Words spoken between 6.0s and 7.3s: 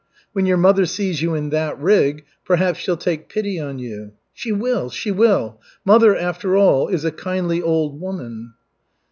after all, is a